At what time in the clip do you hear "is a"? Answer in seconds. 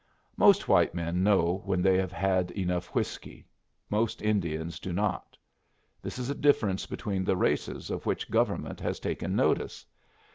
6.17-6.33